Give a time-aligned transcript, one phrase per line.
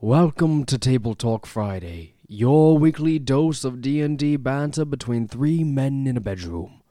[0.00, 6.16] Welcome to Table Talk Friday, your weekly dose of D&D banter between three men in
[6.16, 6.82] a bedroom.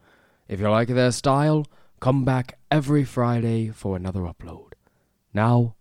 [0.50, 1.66] If you like their style,
[2.02, 4.74] come back every Friday for another upload.
[5.34, 5.76] Now,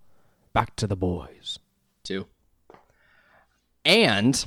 [0.52, 1.58] back to the boys.
[2.04, 2.26] Two.
[3.84, 4.46] And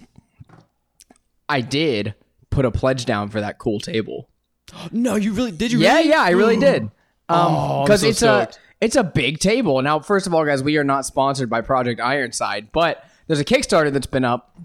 [1.49, 2.15] I did
[2.49, 4.29] put a pledge down for that cool table.
[4.91, 5.71] No, you really did.
[5.71, 6.09] You Yeah, really?
[6.09, 6.83] yeah, I really did.
[6.83, 6.91] Um,
[7.29, 8.55] Oh, I'm because so it's stoked.
[8.55, 9.81] a it's a big table.
[9.81, 13.45] Now, first of all, guys, we are not sponsored by Project Ironside, but there's a
[13.45, 14.57] Kickstarter that's been up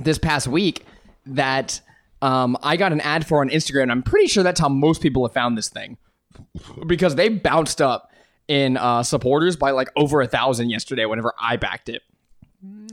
[0.00, 0.84] this past week
[1.26, 1.80] that
[2.22, 3.90] um, I got an ad for on Instagram.
[3.90, 5.96] I'm pretty sure that's how most people have found this thing
[6.86, 8.10] because they bounced up
[8.48, 12.02] in uh, supporters by like over a thousand yesterday whenever I backed it.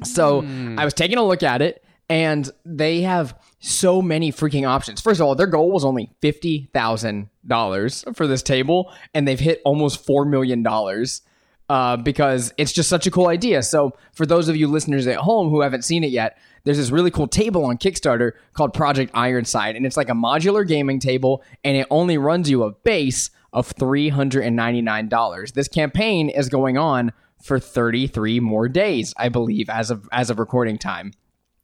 [0.04, 0.42] So
[0.78, 5.00] I was taking a look at it, and they have so many freaking options.
[5.00, 9.40] First of all, their goal was only fifty thousand dollars for this table, and they've
[9.40, 11.22] hit almost four million dollars.
[11.70, 13.64] Uh, because it's just such a cool idea.
[13.64, 16.90] So, for those of you listeners at home who haven't seen it yet, there's this
[16.90, 21.42] really cool table on Kickstarter called Project Ironside, and it's like a modular gaming table,
[21.64, 25.54] and it only runs you a base of $399.
[25.54, 30.40] This campaign is going on for 33 more days, I believe, as of as of
[30.40, 31.14] recording time.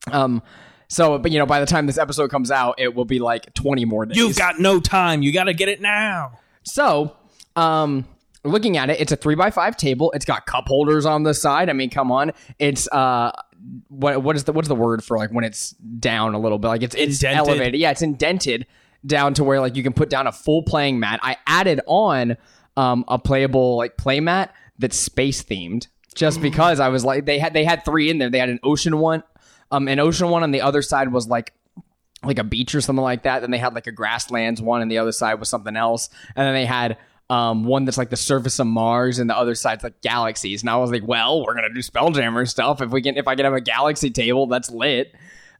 [0.09, 0.41] Um,
[0.88, 3.53] so, but you know, by the time this episode comes out, it will be like
[3.53, 4.17] 20 more days.
[4.17, 5.21] You've got no time.
[5.21, 6.39] You got to get it now.
[6.63, 7.16] So,
[7.55, 8.05] um,
[8.43, 10.11] looking at it, it's a three by five table.
[10.13, 11.69] It's got cup holders on the side.
[11.69, 12.31] I mean, come on.
[12.59, 13.31] It's uh,
[13.89, 16.67] what what is the what's the word for like when it's down a little bit?
[16.67, 17.47] Like it's it's Indented.
[17.49, 17.80] elevated.
[17.81, 18.65] Yeah, it's indented
[19.05, 21.19] down to where like you can put down a full playing mat.
[21.23, 22.38] I added on
[22.75, 27.39] um a playable like play mat that's space themed just because I was like they
[27.39, 28.30] had they had three in there.
[28.30, 29.23] They had an ocean one,
[29.71, 31.53] um, an ocean one on the other side was like
[32.23, 33.41] like a beach or something like that.
[33.41, 36.09] Then they had like a grasslands one, and the other side was something else.
[36.35, 36.97] And then they had
[37.29, 40.61] um, one that's like the surface of Mars, and the other side's like galaxies.
[40.61, 42.81] And I was like, well, we're gonna do Spelljammer stuff.
[42.81, 45.13] If we can, if I can have a galaxy table, that's lit.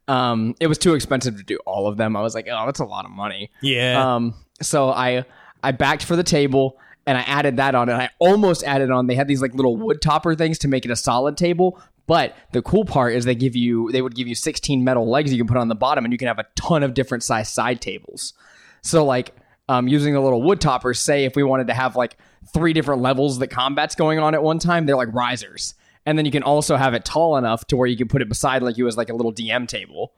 [0.08, 2.16] Um, it was too expensive to do all of them.
[2.16, 3.50] I was like, oh, that's a lot of money.
[3.60, 4.14] Yeah.
[4.14, 5.24] Um, so I
[5.62, 9.06] I backed for the table and I added that on and I almost added on.
[9.06, 11.80] They had these like little wood topper things to make it a solid table.
[12.08, 15.30] But the cool part is they give you they would give you 16 metal legs
[15.30, 17.52] you can put on the bottom and you can have a ton of different size
[17.52, 18.32] side tables.
[18.80, 19.36] So like
[19.68, 22.16] um, using the little wood toppers, say if we wanted to have like
[22.54, 25.74] three different levels that combat's going on at one time, they're like risers.
[26.06, 28.28] And then you can also have it tall enough to where you can put it
[28.30, 30.14] beside like you as like a little DM table.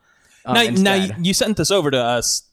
[0.46, 1.26] um, now, now instead.
[1.26, 2.44] you sent this over to us,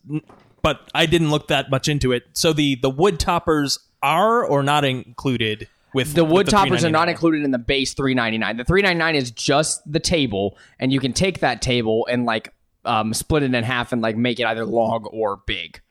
[0.63, 2.23] but I didn't look that much into it.
[2.33, 6.89] So the the wood toppers are or not included with the with wood toppers are
[6.89, 11.13] not included in the base 399 the 399 is just the table and you can
[11.13, 12.53] take that table and like
[12.87, 15.81] um, split it in half and like make it either long or big.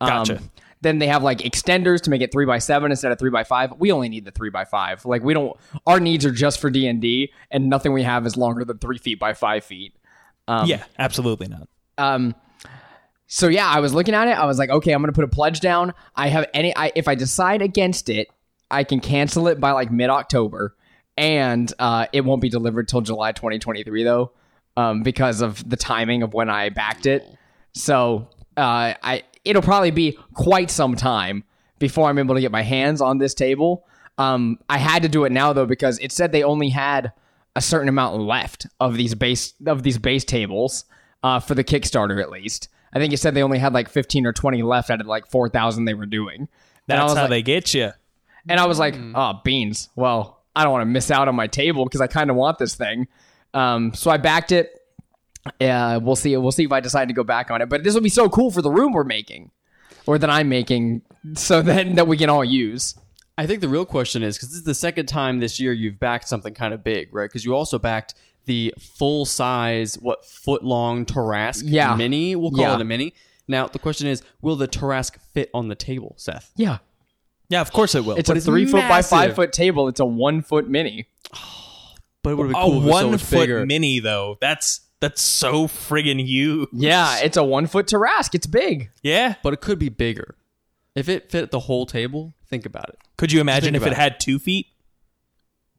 [0.00, 0.40] Um, Gotcha.
[0.80, 3.44] then they have like extenders to make it 3 by 7 instead of 3 by
[3.44, 6.60] 5 we only need the 3 by 5 like we don't our needs are just
[6.60, 9.94] for d&d and nothing we have is longer than 3 feet by 5 feet.
[10.48, 11.68] Yeah, absolutely not.
[11.98, 12.34] um
[13.28, 14.32] so yeah i was looking at it.
[14.32, 15.94] I was like okay i'm gonna put a pledge down.
[16.16, 18.26] I have any I, if i decide against it
[18.72, 20.74] i can cancel it by like mid-october
[21.18, 24.32] and uh, it won't be delivered till july 2023 though
[24.76, 27.24] um, because of the timing of when i backed it
[27.74, 31.44] so uh, i it'll probably be quite some time
[31.78, 33.86] before i'm able to get my hands on this table
[34.18, 37.12] um, i had to do it now though because it said they only had
[37.54, 40.84] a certain amount left of these base of these base tables
[41.22, 42.68] uh, for the Kickstarter at least.
[42.92, 45.26] I think it said they only had like 15 or 20 left out of like
[45.26, 46.48] 4,000 they were doing.
[46.86, 47.92] That's how like, they get you.
[48.48, 49.88] And I was like, oh, beans.
[49.96, 52.58] Well, I don't want to miss out on my table because I kind of want
[52.58, 53.06] this thing.
[53.54, 54.78] Um, so I backed it.
[55.60, 56.36] Uh, we'll see.
[56.36, 57.68] We'll see if I decide to go back on it.
[57.68, 59.50] But this will be so cool for the room we're making,
[60.06, 61.02] or that I'm making,
[61.34, 62.94] so then that we can all use.
[63.38, 65.98] I think the real question is because this is the second time this year you've
[65.98, 67.28] backed something kind of big, right?
[67.28, 68.14] Because you also backed
[68.44, 71.94] the full size, what foot long Tarrasque Yeah.
[71.96, 72.36] mini.
[72.36, 72.74] We'll call Yeah.
[72.74, 73.14] it a mini.
[73.48, 76.52] Now the question is, will the Tarrasque fit on the table, Seth?
[76.56, 76.78] Yeah,
[77.52, 78.16] Yeah, of course it will.
[78.16, 79.88] it's But a it's three foot by five foot table.
[79.88, 81.06] It's a one foot mini.
[82.22, 83.66] But it would be a cool if it was so one much foot bigger.
[83.66, 84.38] mini though.
[84.40, 86.68] That's that's so friggin' huge.
[86.72, 88.34] Yeah, it's a one foot Tarrasque.
[88.36, 88.90] It's big.
[89.02, 89.34] Yeah.
[89.42, 90.34] but it could be bigger.
[90.94, 92.98] If it fit the whole table, think about it.
[93.18, 94.68] Could you imagine think if it about had two feet?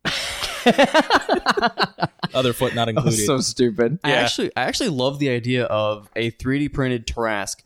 [2.34, 3.26] Other foot not included.
[3.26, 4.00] So stupid.
[4.04, 4.16] I Yeah.
[4.18, 7.64] actually I actually love the idea of a 3D printed Tarrasque,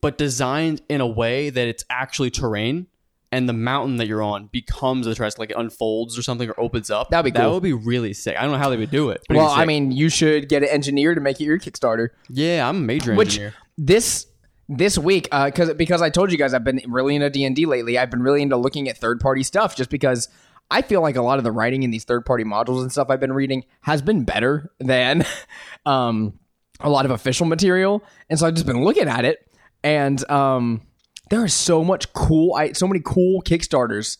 [0.00, 2.86] but designed in a way that it's actually terrain
[3.32, 6.58] and the mountain that you're on becomes a Tarrasque, like it unfolds or something or
[6.60, 7.10] opens up.
[7.10, 8.36] That'd be That would be really sick.
[8.38, 9.22] I don't know how they would do it.
[9.28, 9.66] but it'd Well, I sick.
[9.68, 12.08] mean, you should get an engineer to make it your Kickstarter.
[12.30, 13.54] yeah, I'm a major Which engineer.
[13.76, 14.26] this
[14.68, 17.66] this week, because because I told you guys I've been really into D and D
[17.66, 17.98] lately.
[17.98, 20.28] I've been really into looking at third party stuff just because
[20.72, 23.06] I feel like a lot of the writing in these third party modules and stuff
[23.08, 25.24] I've been reading has been better than
[25.86, 26.38] um,
[26.80, 28.02] a lot of official material.
[28.28, 29.38] And so I've just been looking at it,
[29.84, 30.82] and um,
[31.30, 34.18] there is so much cool, I, so many cool Kickstarters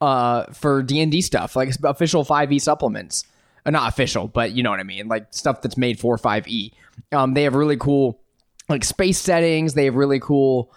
[0.00, 3.24] uh, for D and D stuff, like official five E supplements.
[3.66, 6.48] Uh, not official, but you know what I mean, like stuff that's made for five
[6.48, 6.72] E.
[7.12, 8.20] Um, they have really cool
[8.68, 9.74] like space settings.
[9.74, 10.72] They have really cool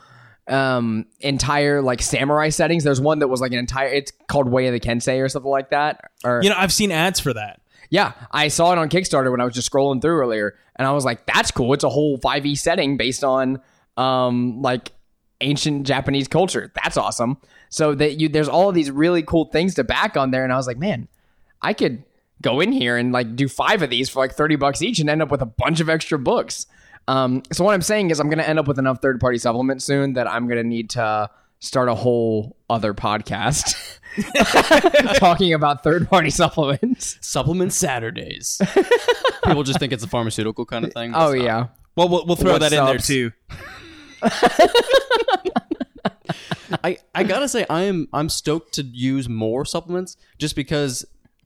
[0.50, 2.84] um entire like samurai settings.
[2.84, 3.88] There's one that was like an entire.
[3.88, 6.12] It's called Way of the Kensei or something like that.
[6.26, 7.62] Or You know, I've seen ads for that.
[7.90, 10.92] yeah, I saw it on Kickstarter when I was just scrolling through earlier, and I
[10.92, 13.62] was like, "That's cool." It's a whole 5e setting based on
[13.96, 14.92] um like
[15.44, 16.72] ancient Japanese culture.
[16.82, 17.38] That's awesome.
[17.70, 20.54] So that you there's all of these really cool things to back on there, and
[20.54, 21.08] I was like, "Man,
[21.62, 22.04] I could
[22.42, 25.10] go in here and like do five of these for like 30 bucks each and
[25.10, 26.68] end up with a bunch of extra books."
[27.08, 29.84] Um, so what I'm saying is, I'm gonna end up with enough third party supplements
[29.86, 31.30] soon that I'm gonna need to
[31.60, 33.76] start a whole other podcast
[35.18, 37.18] talking about third party supplements.
[37.22, 38.62] Supplement Saturdays.
[39.46, 41.14] People just think it's a pharmaceutical kind of thing.
[41.16, 41.38] Oh not.
[41.38, 41.68] yeah.
[41.96, 43.32] Well, we'll, we'll throw What that in there too.
[46.84, 51.06] I, I gotta say I am I'm stoked to use more supplements just because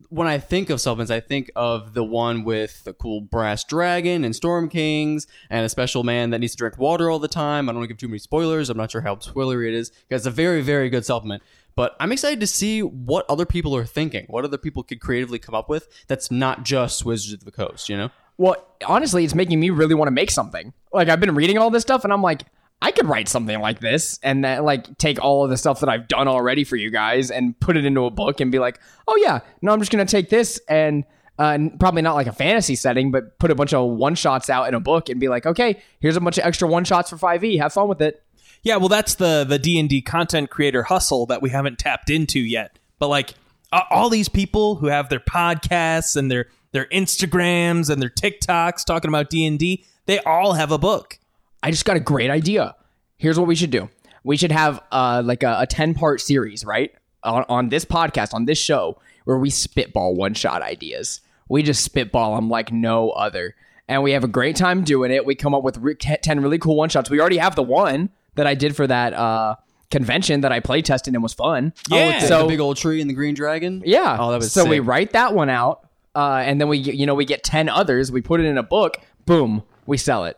[0.09, 4.23] when I think of supplements, I think of the one with the cool brass dragon
[4.23, 7.67] and storm kings and a special man that needs to drink water all the time.
[7.67, 8.69] I don't want to give too many spoilers.
[8.69, 9.91] I'm not sure how spoilery it is.
[10.09, 11.43] It's a very very good supplement.
[11.75, 15.37] But I'm excited to see what other people are thinking, what other people could creatively
[15.37, 18.09] come up with that's not just Wizards of the Coast, you know?
[18.37, 18.55] Well,
[18.87, 20.73] honestly, it's making me really want to make something.
[20.91, 22.43] Like I've been reading all this stuff, and I'm like,
[22.81, 25.89] I could write something like this, and then like take all of the stuff that
[25.89, 28.79] I've done already for you guys and put it into a book, and be like,
[29.07, 31.03] oh yeah, no, I'm just gonna take this and.
[31.39, 34.67] Uh, probably not like a fantasy setting, but put a bunch of one shots out
[34.67, 37.15] in a book and be like, okay, here's a bunch of extra one shots for
[37.15, 37.59] 5e.
[37.59, 38.23] Have fun with it.
[38.63, 42.09] Yeah, well, that's the the D and D content creator hustle that we haven't tapped
[42.09, 42.79] into yet.
[42.99, 43.35] But like
[43.71, 49.09] all these people who have their podcasts and their their Instagrams and their TikToks talking
[49.09, 51.19] about D and D, they all have a book.
[51.63, 52.75] I just got a great idea.
[53.17, 53.89] Here's what we should do.
[54.23, 56.93] We should have uh, like a, a 10 part series, right?
[57.23, 61.21] On, on this podcast, on this show, where we spitball one shot ideas.
[61.49, 63.55] We just spitball them like no other.
[63.87, 65.25] And we have a great time doing it.
[65.25, 67.09] We come up with re- 10 really cool one shots.
[67.09, 69.55] We already have the one that I did for that uh,
[69.89, 71.73] convention that I play tested and was fun.
[71.89, 72.19] Yeah.
[72.19, 73.81] The, So- the big old tree and the green dragon?
[73.85, 74.17] Yeah.
[74.19, 77.15] Oh, that was so we write that one out, uh, and then we you know
[77.15, 78.11] we get ten others.
[78.11, 78.97] We put it in a book.
[79.25, 80.37] Boom, we sell it.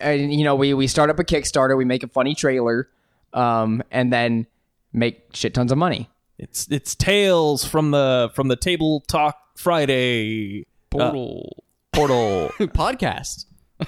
[0.00, 1.76] And you know we we start up a Kickstarter.
[1.76, 2.88] We make a funny trailer,
[3.32, 4.46] um, and then
[4.92, 6.08] make shit tons of money.
[6.38, 11.64] It's it's tales from the from the Table Talk Friday Portal.
[11.92, 13.46] portal Podcast.
[13.80, 13.84] uh,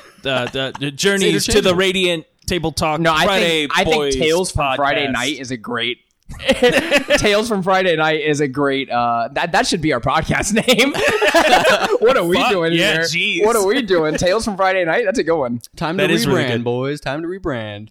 [0.51, 4.17] the, the journeys to the Radiant Table Talk No, I Friday think I think Boys
[4.17, 5.09] Tales from Friday.
[5.09, 5.99] Night is a great.
[7.19, 8.91] Tales from Friday Night is a great.
[8.91, 10.93] Uh, that that should be our podcast name.
[12.01, 13.01] what are we Fuck, doing yeah, here?
[13.03, 13.45] jeez.
[13.45, 14.17] What are we doing?
[14.17, 15.05] Tales from Friday Night.
[15.05, 15.61] That's a good one.
[15.77, 17.01] Time That to is rebrand, really boys.
[17.01, 17.91] Time to rebrand.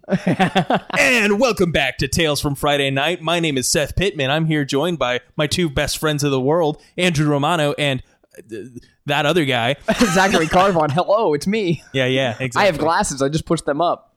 [0.97, 3.21] And welcome back to Tales from Friday Night.
[3.21, 4.30] My name is Seth Pittman.
[4.31, 8.01] I'm here joined by my two best friends of the world, Andrew Romano and
[8.38, 8.57] uh,
[9.06, 9.75] that other guy.
[10.13, 10.89] Zachary Carvon.
[10.91, 11.83] Hello, it's me.
[11.94, 12.62] Yeah, yeah, exactly.
[12.62, 13.21] I have glasses.
[13.21, 14.09] I just pushed them up.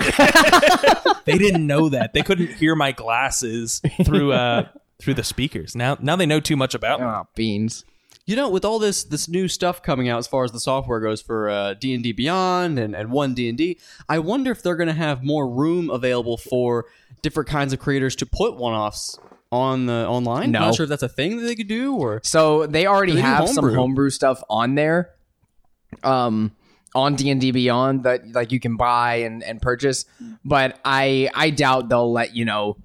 [1.24, 2.12] They didn't know that.
[2.12, 4.68] They couldn't hear my glasses through uh
[5.00, 5.74] through the speakers.
[5.76, 7.06] Now now they know too much about me.
[7.06, 7.84] Oh, beans.
[8.26, 11.00] You know, with all this this new stuff coming out as far as the software
[11.00, 14.50] goes for uh, D and D Beyond and and one D and D, I wonder
[14.50, 16.86] if they're going to have more room available for
[17.22, 19.18] different kinds of creators to put one offs
[19.52, 20.52] on the online.
[20.52, 20.60] No.
[20.60, 23.20] Not sure if that's a thing that they could do or So they already They
[23.20, 23.74] do have some homebrew.
[23.80, 25.10] homebrew stuff on there,
[26.04, 26.52] um,
[26.94, 30.04] on D and D Beyond that like you can buy and, and purchase.
[30.44, 32.76] But I I doubt they'll let you know.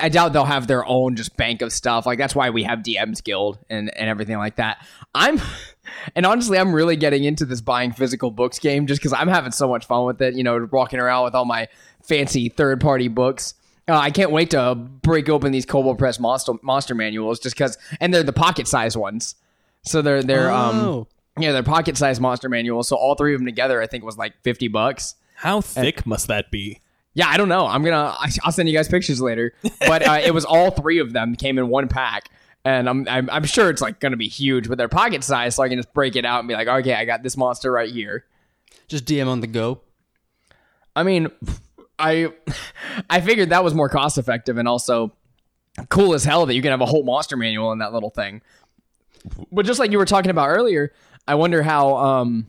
[0.00, 2.04] I doubt they'll have their own just bank of stuff.
[2.04, 4.86] Like that's why we have DM's Guild and and everything like that.
[5.14, 5.40] I'm
[6.14, 9.52] and honestly, I'm really getting into this buying physical books game just because I'm having
[9.52, 10.34] so much fun with it.
[10.34, 11.68] You know, walking around with all my
[12.02, 13.54] fancy third party books.
[13.88, 17.78] Uh, I can't wait to break open these Kobold Press monster monster manuals just because,
[18.00, 19.34] and they're the pocket size ones.
[19.82, 21.08] So they're they're um Oh.
[21.40, 22.88] Yeah they're pocket sized monster manuals.
[22.88, 25.14] So all three of them together, I think was like fifty bucks.
[25.34, 26.80] How thick must that be?
[27.14, 27.66] Yeah, I don't know.
[27.66, 28.14] I'm gonna.
[28.18, 29.52] I- I'll send you guys pictures later.
[29.80, 32.28] But uh, it was all three of them came in one pack,
[32.64, 35.62] and I'm, I'm I'm sure it's like gonna be huge, but they're pocket size, so
[35.62, 37.90] I can just break it out and be like, okay, I got this monster right
[37.90, 38.24] here.
[38.88, 39.80] just DM on the go.
[40.94, 41.28] I mean,
[41.98, 42.32] I
[43.10, 45.12] I figured that was more cost effective and also
[45.88, 48.42] cool as hell that you can have a whole monster manual in that little thing.
[49.52, 50.92] But just like you were talking about earlier,
[51.28, 52.46] I wonder how um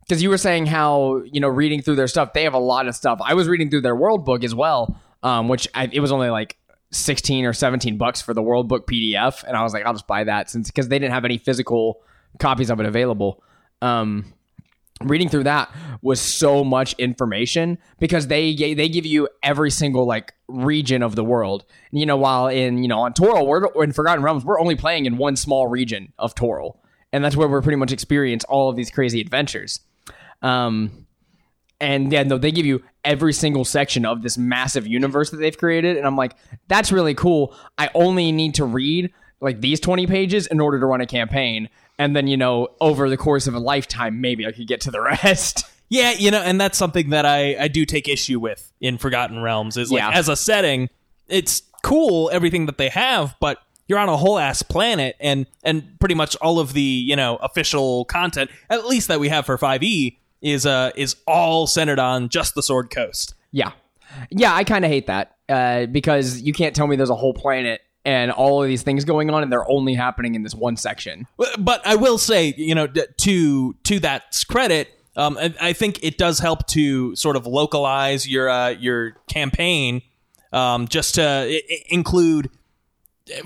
[0.00, 2.88] because you were saying how you know reading through their stuff, they have a lot
[2.88, 3.20] of stuff.
[3.24, 6.30] I was reading through their world book as well, um, which I, it was only
[6.30, 6.56] like
[6.90, 10.08] 16 or 17 bucks for the World Book PDF, and I was like, I'll just
[10.08, 12.00] buy that since because they didn't have any physical
[12.40, 13.44] copies of it available.
[13.82, 14.32] Um,
[15.04, 15.70] reading through that
[16.02, 21.24] was so much information because they they give you every single like region of the
[21.24, 21.64] world.
[21.92, 25.06] You know, while in you know on Toril, we're in Forgotten Realms, we're only playing
[25.06, 26.78] in one small region of Toril,
[27.12, 29.80] and that's where we're pretty much experience all of these crazy adventures.
[30.42, 31.06] Um,
[31.80, 35.56] and yeah, no, they give you every single section of this massive universe that they've
[35.56, 36.34] created, and I'm like,
[36.68, 37.54] that's really cool.
[37.78, 41.68] I only need to read like these 20 pages in order to run a campaign,
[41.98, 44.90] and then you know, over the course of a lifetime, maybe I could get to
[44.90, 45.64] the rest.
[45.88, 49.40] Yeah, you know, and that's something that I, I do take issue with in Forgotten
[49.42, 50.10] Realms is like Yeah.
[50.10, 50.88] as a setting,
[51.28, 53.58] it's cool everything that they have, but
[53.90, 57.36] you're on a whole ass planet and and pretty much all of the, you know,
[57.36, 62.28] official content, at least that we have for 5e is uh is all centered on
[62.30, 63.34] just the Sword Coast.
[63.52, 63.72] Yeah.
[64.30, 67.34] Yeah, I kind of hate that uh, because you can't tell me there's a whole
[67.34, 70.76] planet and all of these things going on and they're only happening in this one
[70.76, 71.26] section.
[71.58, 76.16] But I will say, you know, to to that credit, um, I, I think it
[76.16, 80.02] does help to sort of localize your uh, your campaign,
[80.52, 82.50] um, just to i- include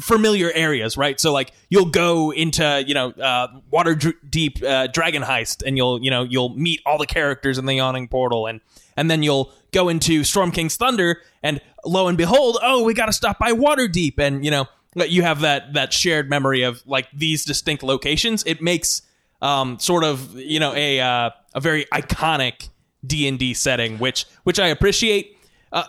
[0.01, 1.19] familiar areas, right?
[1.21, 6.11] So like you'll go into you know uh, Waterdeep uh, dragon heist, and you'll you
[6.11, 8.61] know you'll meet all the characters in the yawning portal, and
[8.97, 13.07] and then you'll go into Storm King's Thunder, and lo and behold, oh, we got
[13.07, 17.09] to stop by Waterdeep, and you know you have that that shared memory of like
[17.13, 18.45] these distinct locations.
[18.47, 19.03] It makes
[19.43, 22.69] um, sort of you know a uh, a very iconic
[23.07, 25.37] D and D setting, which which I appreciate.
[25.73, 25.85] Uh,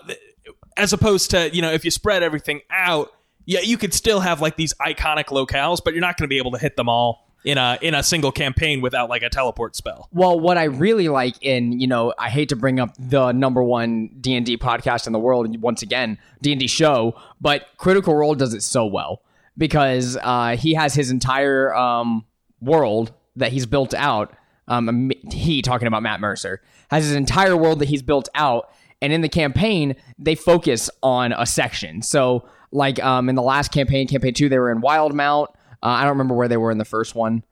[0.78, 3.12] as opposed to you know if you spread everything out
[3.46, 6.38] yeah you could still have like these iconic locales but you're not going to be
[6.38, 9.76] able to hit them all in a in a single campaign without like a teleport
[9.76, 13.32] spell Well, what I really like in, you know, I hate to bring up the
[13.32, 18.54] number one D&D podcast in the world once again, D&D show, but Critical Role does
[18.54, 19.22] it so well
[19.58, 22.26] because uh, he has his entire um,
[22.60, 24.36] world that he's built out.
[24.68, 28.72] Um, he talking about Matt Mercer has his entire world that he's built out,
[29.02, 32.02] and in the campaign they focus on a section.
[32.02, 35.48] So, like um, in the last campaign, campaign two, they were in Wildemount.
[35.82, 37.44] Uh, I don't remember where they were in the first one.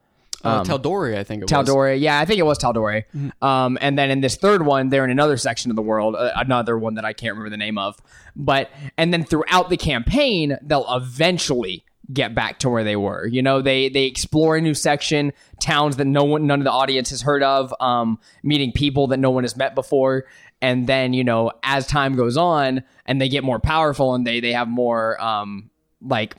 [0.44, 1.52] Uh, Tal'Dorei, I think it was.
[1.52, 2.00] Tal'Dorei.
[2.02, 3.06] Yeah, I think it was Tal'Dorei.
[3.42, 6.32] Um, and then in this third one, they're in another section of the world, uh,
[6.36, 7.98] another one that I can't remember the name of.
[8.36, 13.26] But and then throughout the campaign, they'll eventually get back to where they were.
[13.26, 16.72] You know, they they explore a new section, towns that no one, none of the
[16.72, 20.26] audience has heard of, um, meeting people that no one has met before.
[20.64, 24.40] And then you know, as time goes on, and they get more powerful, and they
[24.40, 25.70] they have more um,
[26.02, 26.36] like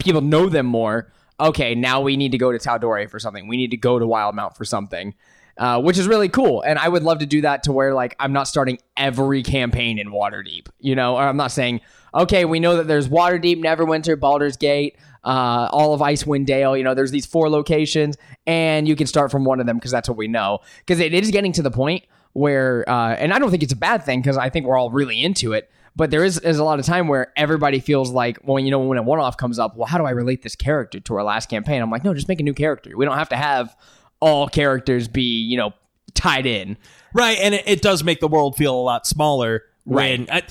[0.00, 1.12] people know them more.
[1.38, 3.46] Okay, now we need to go to Tal'Dorei for something.
[3.46, 5.14] We need to go to Wildemount for something,
[5.58, 6.62] uh, which is really cool.
[6.62, 9.98] And I would love to do that to where like I'm not starting every campaign
[9.98, 10.68] in Waterdeep.
[10.80, 11.82] You know, or I'm not saying
[12.14, 16.74] okay, we know that there's Waterdeep, Neverwinter, Baldur's Gate, uh, all of Icewind Dale.
[16.74, 18.16] You know, there's these four locations,
[18.46, 20.60] and you can start from one of them because that's what we know.
[20.78, 22.04] Because it is getting to the point
[22.38, 24.90] where, uh, and I don't think it's a bad thing because I think we're all
[24.90, 25.70] really into it.
[25.96, 28.78] But there is, is a lot of time where everybody feels like, well, you know,
[28.78, 31.24] when a one off comes up, well, how do I relate this character to our
[31.24, 31.82] last campaign?
[31.82, 32.96] I'm like, no, just make a new character.
[32.96, 33.76] We don't have to have
[34.20, 35.72] all characters be, you know,
[36.14, 36.76] tied in.
[37.14, 40.18] right and it, it does make the world feel a lot smaller Right.
[40.28, 40.42] when,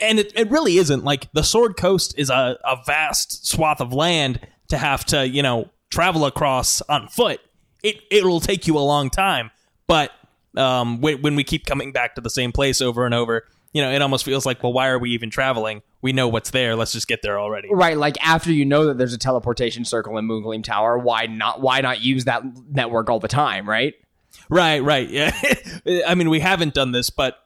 [0.00, 3.92] and it, it really isn't like the sword coast is a, a vast swath of
[3.92, 7.40] land to have to you know travel across on foot
[7.82, 9.50] it it'll take you a long time
[9.86, 10.12] but
[10.56, 13.82] um when, when we keep coming back to the same place over and over you
[13.82, 16.76] know it almost feels like well why are we even traveling we know what's there
[16.76, 20.16] let's just get there already Right, like after you know that there's a teleportation circle
[20.18, 21.60] in Moongleam Tower, why not?
[21.60, 23.68] Why not use that network all the time?
[23.68, 23.94] Right?
[24.48, 25.08] Right, right.
[25.08, 25.36] Yeah.
[26.06, 27.38] I mean, we haven't done this, but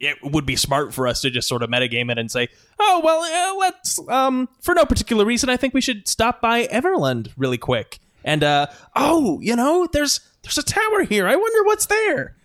[0.00, 2.48] it would be smart for us to just sort of metagame it and say,
[2.78, 6.66] "Oh, well, uh, let's um for no particular reason, I think we should stop by
[6.66, 11.26] Everlund really quick." And uh oh, you know, there's there's a tower here.
[11.28, 12.36] I wonder what's there.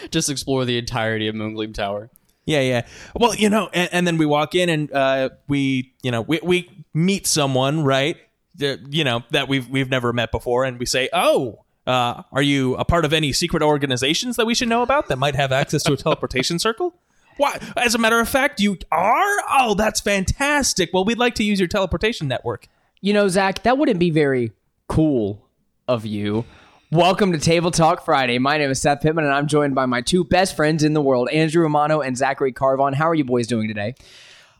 [0.10, 2.10] Just explore the entirety of Moongleam Tower.
[2.46, 2.86] Yeah, yeah.
[3.14, 6.40] Well, you know, and, and then we walk in and uh, we, you know, we,
[6.42, 8.16] we meet someone, right?
[8.56, 12.42] The- you know that we've we've never met before, and we say, "Oh, uh, are
[12.42, 15.52] you a part of any secret organizations that we should know about that might have
[15.52, 16.94] access to a teleportation circle?"
[17.36, 17.58] Why?
[17.76, 19.36] As a matter of fact, you are.
[19.50, 20.90] Oh, that's fantastic.
[20.92, 22.66] Well, we'd like to use your teleportation network.
[23.00, 24.52] You know, Zach, that wouldn't be very
[24.88, 25.46] cool
[25.88, 26.44] of you.
[26.92, 28.38] Welcome to Table Talk Friday.
[28.38, 31.00] My name is Seth Pittman, and I'm joined by my two best friends in the
[31.00, 32.94] world, Andrew Romano and Zachary Carvon.
[32.94, 33.94] How are you boys doing today?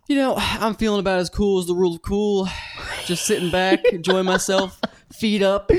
[0.07, 2.49] You know, I'm feeling about as cool as the rule of cool.
[3.05, 4.81] Just sitting back, enjoying myself,
[5.13, 5.73] feet up,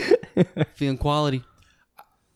[0.73, 1.41] feeling quality.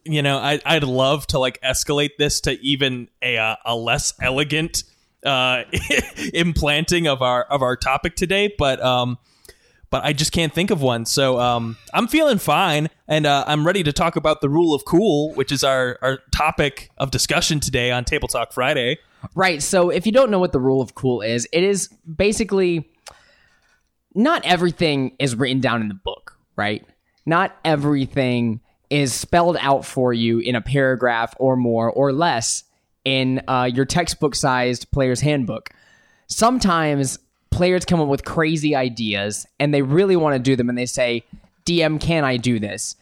[0.06, 4.14] you know, I, I'd love to like escalate this to even a uh, a less
[4.22, 4.86] elegant
[5.26, 5.64] uh,
[6.34, 9.18] implanting of our of our topic today, but um,
[9.96, 11.06] but I just can't think of one.
[11.06, 14.84] So um, I'm feeling fine, and uh, I'm ready to talk about the rule of
[14.84, 18.98] cool, which is our our topic of discussion today on Table Talk Friday.
[19.36, 19.64] Right.
[19.64, 22.92] So if you don't know what the rule of cool is, it is basically
[24.14, 26.86] not everything is written down in the book, right?
[27.26, 28.60] Not everything
[28.90, 32.66] is spelled out for you in a paragraph or more or less
[33.06, 35.70] in uh, your textbook sized player's handbook.
[36.28, 37.18] Sometimes
[37.56, 40.86] players come up with crazy ideas and they really want to do them and they
[40.86, 41.24] say,
[41.66, 42.96] DM, can I do this?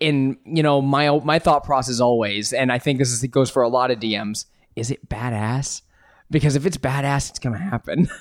[0.00, 3.50] in you know my my thought process always, and I think this is it goes
[3.50, 4.46] for a lot of DMs.
[4.76, 5.82] Is it badass?
[6.30, 8.08] Because if it's badass, it's gonna happen.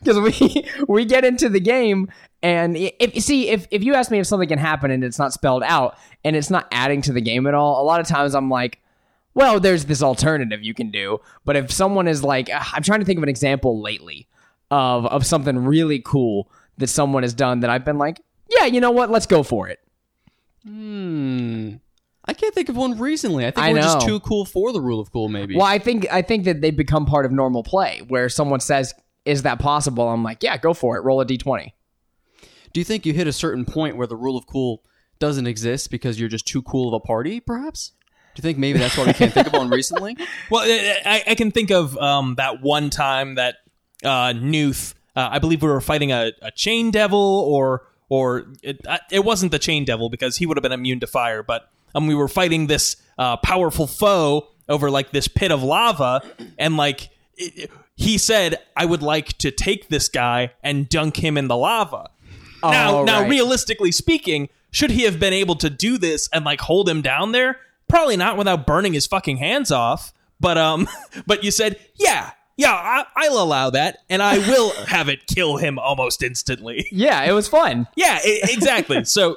[0.00, 2.08] Because we we get into the game,
[2.42, 5.18] and if you see if if you ask me if something can happen and it's
[5.18, 8.08] not spelled out and it's not adding to the game at all, a lot of
[8.08, 8.80] times I'm like,
[9.34, 11.18] well, there's this alternative you can do.
[11.44, 14.28] But if someone is like, ah, I'm trying to think of an example lately
[14.70, 18.80] of of something really cool that someone has done that I've been like, yeah, you
[18.80, 19.10] know what?
[19.10, 19.80] Let's go for it.
[20.64, 21.74] Hmm.
[22.24, 23.46] I can't think of one recently.
[23.46, 25.28] I think I we're just too cool for the rule of cool.
[25.28, 25.56] Maybe.
[25.56, 28.94] Well, I think I think that they become part of normal play where someone says,
[29.24, 31.00] "Is that possible?" I'm like, "Yeah, go for it.
[31.00, 31.72] Roll a d20."
[32.72, 34.84] Do you think you hit a certain point where the rule of cool
[35.18, 37.40] doesn't exist because you're just too cool of a party?
[37.40, 37.92] Perhaps.
[38.34, 40.16] Do you think maybe that's why we can't think of one recently?
[40.50, 43.56] Well, I, I can think of um, that one time that
[44.04, 48.80] uh, Nuth, uh, I believe we were fighting a, a chain devil, or or it,
[48.86, 51.68] uh, it wasn't the chain devil because he would have been immune to fire, but
[51.94, 56.22] um, we were fighting this uh, powerful foe over like this pit of lava,
[56.58, 61.36] and like it, he said, I would like to take this guy and dunk him
[61.36, 62.10] in the lava.
[62.62, 63.30] now, Oh, now, right.
[63.30, 67.32] realistically speaking, should he have been able to do this and like hold him down
[67.32, 67.58] there?
[67.90, 70.12] Probably not without burning his fucking hands off.
[70.40, 70.88] But um,
[71.26, 75.56] but you said, yeah, yeah, I, I'll allow that, and I will have it kill
[75.56, 76.86] him almost instantly.
[76.92, 77.86] Yeah, it was fun.
[77.96, 79.04] Yeah, e- exactly.
[79.04, 79.36] so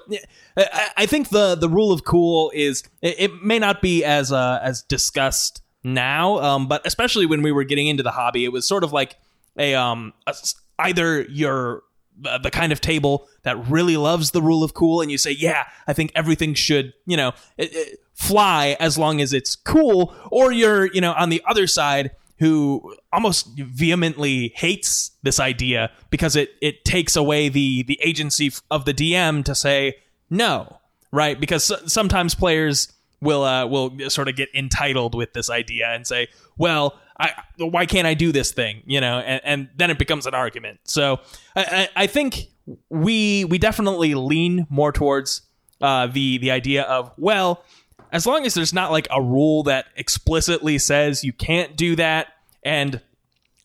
[0.58, 4.32] I, I think the the rule of cool is it, it may not be as
[4.32, 8.52] uh, as discussed now, um, but especially when we were getting into the hobby, it
[8.52, 9.18] was sort of like
[9.58, 10.36] a um a
[10.80, 11.84] either you're
[12.20, 15.32] the the kind of table that really loves the rule of cool and you say
[15.32, 20.16] yeah i think everything should you know it, it, fly as long as it's cool
[20.32, 26.36] or you're you know on the other side who almost vehemently hates this idea because
[26.36, 29.96] it it takes away the the agency of the DM to say
[30.30, 30.80] no,
[31.12, 31.40] right?
[31.40, 36.28] Because sometimes players will uh, will sort of get entitled with this idea and say,
[36.58, 37.00] well.
[37.20, 38.82] I, why can't I do this thing?
[38.88, 40.80] You know, and, and then it becomes an argument.
[40.86, 41.20] So
[41.56, 41.64] I,
[41.96, 42.48] I, I think
[42.90, 45.44] we we definitely lean more towards
[45.80, 47.64] uh, the the idea of well,
[48.14, 52.28] as long as there's not like a rule that explicitly says you can't do that,
[52.64, 53.02] and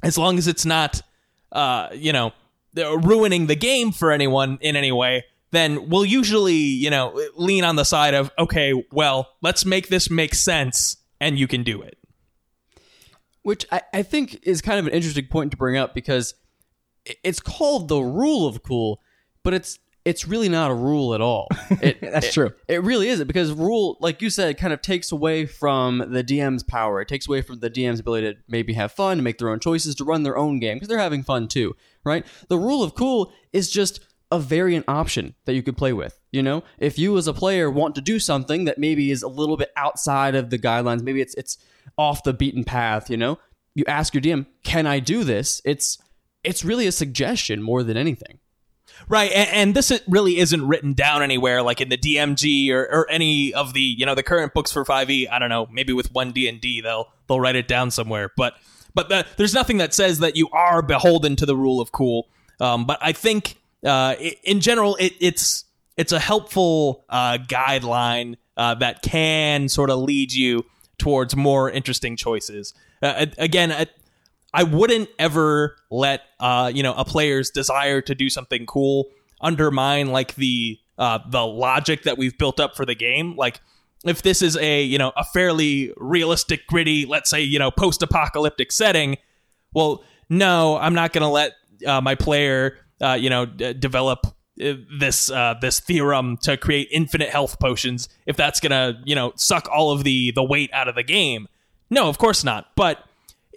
[0.02, 1.02] as long as it's not,
[1.52, 2.32] uh, you know,
[2.74, 7.76] ruining the game for anyone in any way, then we'll usually, you know, lean on
[7.76, 11.98] the side of okay, well, let's make this make sense, and you can do it.
[13.42, 16.34] Which I, I think is kind of an interesting point to bring up because
[17.22, 19.02] it's called the rule of cool,
[19.42, 21.48] but it's it's really not a rule at all.
[21.80, 22.52] It, That's it- true.
[22.66, 26.62] It really isn't because rule, like you said, kind of takes away from the DM's
[26.62, 27.00] power.
[27.00, 29.60] It takes away from the DM's ability to maybe have fun, to make their own
[29.60, 32.26] choices, to run their own game because they're having fun too, right?
[32.48, 36.18] The rule of cool is just a variant option that you could play with.
[36.32, 39.28] You know, if you as a player want to do something that maybe is a
[39.28, 41.58] little bit outside of the guidelines, maybe it's it's
[41.96, 43.08] off the beaten path.
[43.08, 43.38] You know,
[43.74, 45.98] you ask your DM, "Can I do this?" It's
[46.44, 48.38] it's really a suggestion more than anything.
[49.08, 53.10] Right, and, and this really isn't written down anywhere, like in the DMG or, or
[53.10, 55.28] any of the you know the current books for Five E.
[55.28, 58.30] I don't know, maybe with one D and D they'll they'll write it down somewhere.
[58.36, 58.54] But
[58.94, 62.28] but the, there's nothing that says that you are beholden to the rule of cool.
[62.60, 65.64] Um, but I think uh, in general it, it's
[65.96, 70.64] it's a helpful uh, guideline uh, that can sort of lead you
[70.98, 72.74] towards more interesting choices.
[73.02, 73.86] Uh, again,
[74.52, 80.08] I, wouldn't ever let uh, you know a player's desire to do something cool undermine
[80.08, 83.36] like the uh, the logic that we've built up for the game.
[83.36, 83.60] Like
[84.04, 88.72] if this is a you know a fairly realistic, gritty, let's say you know post-apocalyptic
[88.72, 89.16] setting,
[89.72, 91.52] well, no, I'm not going to let
[91.86, 94.26] uh, my player uh, you know d- develop
[94.62, 99.14] uh, this uh, this theorem to create infinite health potions if that's going to you
[99.14, 101.48] know suck all of the the weight out of the game.
[101.90, 102.66] No, of course not.
[102.76, 103.02] But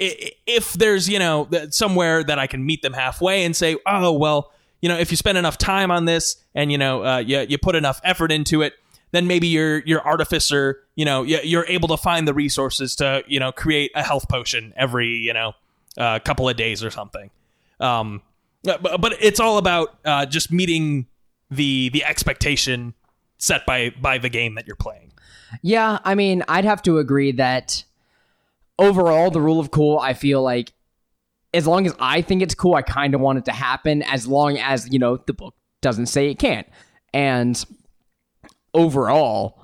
[0.02, 4.52] if there's you know somewhere that I can meet them halfway and say, oh well,
[4.82, 7.58] you know, if you spend enough time on this and you know uh, you you
[7.58, 8.74] put enough effort into it,
[9.12, 13.40] then maybe your your artificer, you know, you're able to find the resources to you
[13.40, 15.54] know create a health potion every you know
[15.98, 17.30] uh, couple of days or something.
[17.80, 18.22] Um,
[18.64, 21.08] but, but it's all about uh, just meeting
[21.50, 22.94] the the expectation
[23.38, 25.12] set by by the game that you're playing.
[25.62, 27.84] Yeah, I mean, I'd have to agree that
[28.82, 30.74] overall, the rule of cool, I feel like
[31.54, 34.28] as long as I think it's cool, I kind of want it to happen as
[34.28, 36.68] long as, you know, the book doesn't say it can't.
[37.14, 37.64] And
[38.74, 39.62] overall,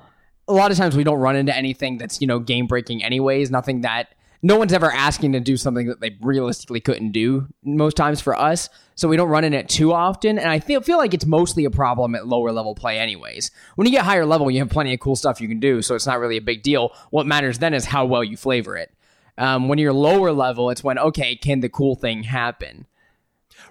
[0.47, 3.49] a lot of times we don't run into anything that's, you know, game breaking anyways,
[3.51, 4.09] nothing that
[4.43, 8.35] no one's ever asking to do something that they realistically couldn't do most times for
[8.35, 8.69] us.
[8.95, 10.37] So we don't run into it too often.
[10.37, 13.49] And I feel feel like it's mostly a problem at lower level play anyways.
[13.75, 15.95] When you get higher level, you have plenty of cool stuff you can do, so
[15.95, 16.91] it's not really a big deal.
[17.09, 18.91] What matters then is how well you flavor it.
[19.37, 22.85] Um, when you're lower level, it's when okay, can the cool thing happen?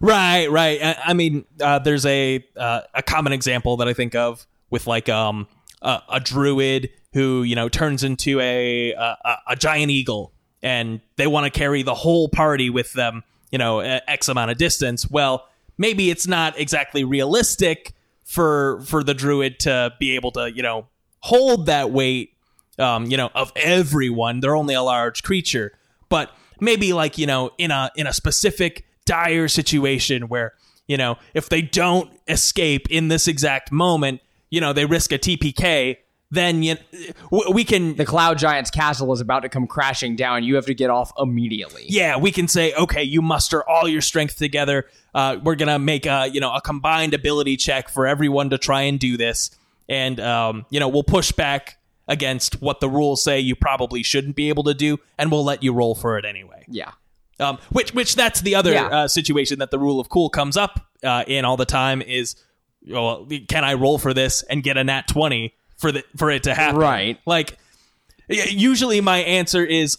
[0.00, 0.82] Right, right.
[0.82, 4.86] I, I mean, uh, there's a uh, a common example that I think of with
[4.86, 5.48] like um
[5.82, 11.26] a, a druid who you know turns into a a, a giant eagle, and they
[11.26, 15.10] want to carry the whole party with them, you know, x amount of distance.
[15.10, 15.48] Well,
[15.78, 17.92] maybe it's not exactly realistic
[18.24, 20.86] for for the druid to be able to you know
[21.20, 22.35] hold that weight
[22.78, 24.40] um, you know, of everyone.
[24.40, 25.72] They're only a large creature,
[26.08, 30.54] but maybe like you know, in a in a specific dire situation where
[30.86, 35.18] you know, if they don't escape in this exact moment, you know, they risk a
[35.18, 35.98] TPK.
[36.28, 36.76] Then you,
[37.30, 40.42] we can The Cloud Giant's castle is about to come crashing down.
[40.42, 41.84] You have to get off immediately.
[41.88, 44.86] yeah, we can say, okay, you muster all your strength together.
[45.14, 48.82] Uh, we're gonna make a you know a combined ability check for everyone to try
[48.82, 49.52] and do this,
[49.88, 54.36] and um, you know we'll push back against what the rules say you probably shouldn't
[54.36, 56.64] be able to do, and we'll let you roll for it anyway.
[56.68, 56.92] Yeah.
[57.38, 58.86] Um, which which that's the other Yeah.
[58.86, 62.36] uh, situation that the rule of cool comes up uh, in all the time is,
[62.88, 66.44] well, can I roll for this and get a nat twenty for the for it
[66.44, 66.80] to happen?
[66.80, 67.18] Right.
[67.26, 67.58] Like,
[68.28, 69.98] usually my answer is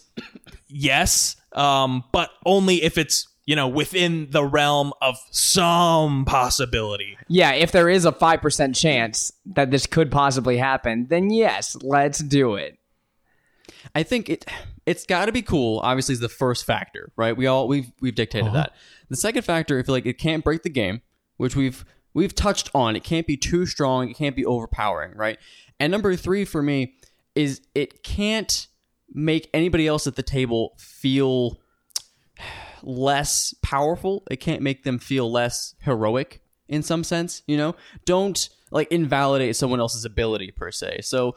[0.68, 7.16] yes, um, but only if it's you know within the realm of some possibility.
[7.28, 12.18] Yeah, if there is a 5% chance that this could possibly happen, then yes, let's
[12.18, 12.78] do it.
[13.94, 14.44] I think it
[14.84, 15.80] it's got to be cool.
[15.82, 17.34] Obviously, is the first factor, right?
[17.34, 18.56] We all we've we've dictated uh-huh.
[18.56, 18.72] that.
[19.08, 21.00] The second factor, I feel like it can't break the game,
[21.38, 22.96] which we've we've touched on.
[22.96, 24.10] It can't be too strong.
[24.10, 25.38] It can't be overpowering, right?
[25.80, 26.96] And number three for me
[27.34, 28.66] is it can't
[29.10, 31.58] make anybody else at the table feel
[32.82, 34.24] less powerful.
[34.30, 37.42] It can't make them feel less heroic in some sense.
[37.46, 41.00] You know, don't like invalidate someone else's ability per se.
[41.02, 41.36] So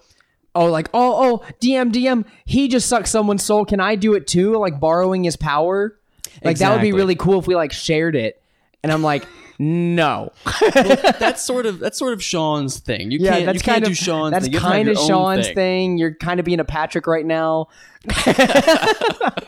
[0.53, 3.63] Oh, like, oh, oh, DM, DM, he just sucks someone's soul.
[3.63, 4.57] Can I do it too?
[4.57, 5.97] Like borrowing his power?
[6.43, 8.41] Like that would be really cool if we like shared it.
[8.83, 9.25] And I'm like,
[9.61, 10.31] no.
[10.73, 13.11] that's sort of that's sort of Sean's thing.
[13.11, 14.53] You Yeah, can't that's you can't kind do of Sean's that's thing.
[14.53, 15.55] You have to have kind of your own Sean's thing.
[15.55, 15.97] thing.
[15.99, 17.67] You're kind of being a Patrick right now.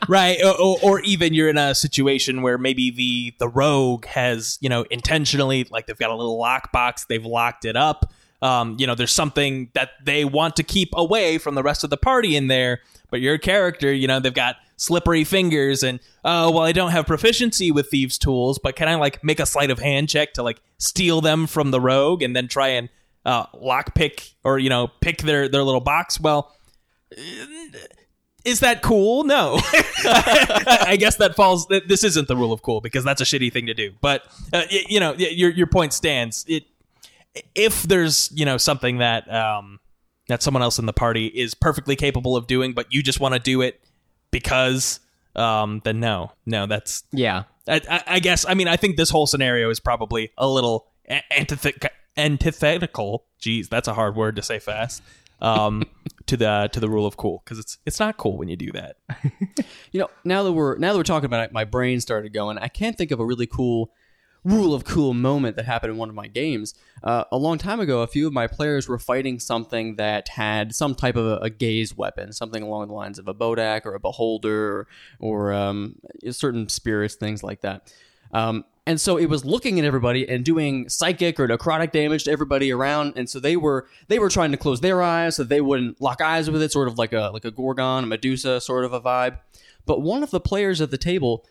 [0.07, 4.59] right or, or, or even you're in a situation where maybe the the rogue has
[4.61, 8.85] you know intentionally like they've got a little lockbox they've locked it up um, you
[8.85, 12.35] know there's something that they want to keep away from the rest of the party
[12.35, 12.81] in there
[13.13, 17.05] but your character you know they've got slippery fingers and oh well i don't have
[17.05, 20.41] proficiency with thieves tools but can i like make a sleight of hand check to
[20.41, 22.89] like steal them from the rogue and then try and
[23.23, 26.55] uh, lock pick or you know pick their their little box well
[28.43, 29.23] is that cool?
[29.23, 29.57] No.
[30.03, 31.65] I guess that falls.
[31.67, 33.93] This isn't the rule of cool because that's a shitty thing to do.
[34.01, 36.43] But uh, you know, your your point stands.
[36.49, 36.65] It
[37.55, 39.79] if there's you know something that um
[40.27, 43.33] that someone else in the party is perfectly capable of doing, but you just want
[43.33, 43.81] to do it
[44.31, 44.99] because
[45.35, 47.43] um then no, no, that's Yeah.
[47.67, 48.45] I, I, I guess.
[48.45, 50.87] I mean, I think this whole scenario is probably a little
[52.17, 53.25] antithetical.
[53.41, 55.01] Jeez, that's a hard word to say fast.
[55.41, 55.83] Um,
[56.25, 58.71] to the to the rule of cool because it's it's not cool when you do
[58.73, 58.97] that.
[59.91, 62.57] You know, now that we're now that we're talking about it, my brain started going.
[62.57, 63.91] I can't think of a really cool
[64.43, 66.73] rule of cool moment that happened in one of my games.
[67.03, 70.75] Uh, a long time ago, a few of my players were fighting something that had
[70.75, 73.93] some type of a, a gaze weapon, something along the lines of a bodak or
[73.93, 74.87] a beholder or,
[75.19, 75.95] or um,
[76.29, 77.93] certain spirits, things like that.
[78.31, 82.31] Um, and so it was looking at everybody and doing psychic or necrotic damage to
[82.31, 83.13] everybody around.
[83.15, 86.19] And so they were they were trying to close their eyes so they wouldn't lock
[86.19, 88.99] eyes with it, sort of like a like a Gorgon, a Medusa sort of a
[88.99, 89.37] vibe.
[89.85, 91.45] But one of the players at the table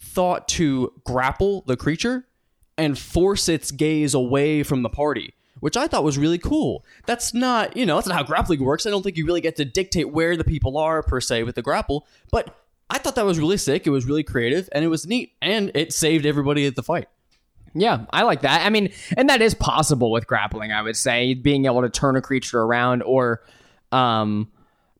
[0.00, 2.26] thought to grapple the creature
[2.76, 6.84] and force its gaze away from the party, which I thought was really cool.
[7.06, 8.86] That's not, you know, that's not how grappling works.
[8.86, 11.56] I don't think you really get to dictate where the people are per se with
[11.56, 12.56] the grapple, but
[12.90, 13.86] I thought that was really sick.
[13.86, 17.08] It was really creative and it was neat and it saved everybody at the fight.
[17.74, 18.64] Yeah, I like that.
[18.64, 22.16] I mean, and that is possible with grappling, I would say, being able to turn
[22.16, 23.42] a creature around or
[23.92, 24.50] um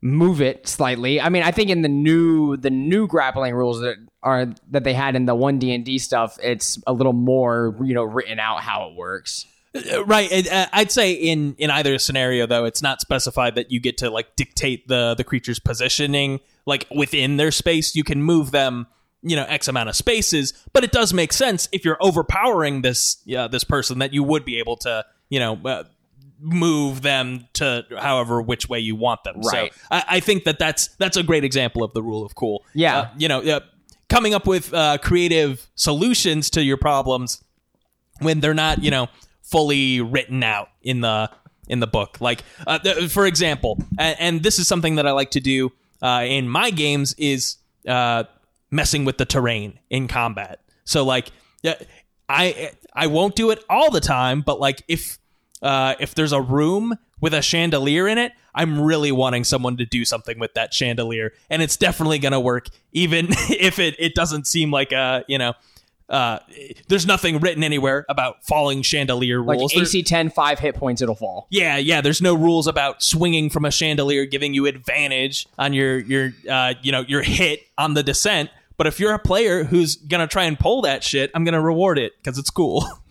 [0.01, 1.19] move it slightly.
[1.19, 4.93] I mean, I think in the new the new grappling rules that are that they
[4.93, 8.89] had in the 1 D&D stuff, it's a little more, you know, written out how
[8.89, 9.45] it works.
[9.75, 10.31] Uh, Right.
[10.31, 13.97] and, uh, I'd say in in either scenario though, it's not specified that you get
[13.99, 17.95] to like dictate the the creature's positioning like within their space.
[17.95, 18.87] You can move them,
[19.21, 23.21] you know, x amount of spaces, but it does make sense if you're overpowering this
[23.25, 25.83] yeah, this person that you would be able to, you know, uh,
[26.39, 29.41] move them to however which way you want them.
[29.41, 29.73] Right.
[29.73, 32.63] So I, I think that that's that's a great example of the rule of cool.
[32.73, 32.97] Yeah.
[32.97, 33.59] Uh, you know, uh,
[34.09, 37.43] coming up with uh, creative solutions to your problems
[38.19, 39.07] when they're not, you know,
[39.41, 41.29] fully written out in the
[41.67, 42.19] in the book.
[42.19, 45.71] Like, uh, th- for example, and, and this is something that I like to do
[46.01, 48.23] uh, in my games is uh,
[48.71, 50.59] messing with the terrain in combat.
[50.83, 51.75] So, like, yeah,
[52.27, 55.17] I I won't do it all the time, but like if
[55.61, 59.85] uh, if there's a room with a chandelier in it, I'm really wanting someone to
[59.85, 64.47] do something with that chandelier, and it's definitely gonna work, even if it it doesn't
[64.47, 65.53] seem like a you know.
[66.09, 66.39] Uh,
[66.87, 69.73] there's nothing written anywhere about falling chandelier Like rules.
[69.73, 71.45] There- AC 10 5 hit points it'll fall.
[71.51, 72.01] yeah, yeah.
[72.01, 76.73] There's no rules about swinging from a chandelier giving you advantage on your your uh,
[76.81, 78.49] you know your hit on the descent.
[78.75, 81.99] But if you're a player who's gonna try and pull that shit, I'm gonna reward
[81.99, 82.85] it because it's cool.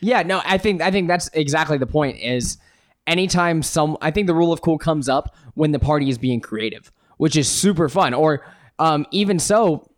[0.00, 2.18] Yeah, no, I think I think that's exactly the point.
[2.20, 2.58] Is
[3.06, 6.40] anytime some, I think the rule of cool comes up when the party is being
[6.40, 8.14] creative, which is super fun.
[8.14, 8.44] Or
[8.78, 9.88] um, even so,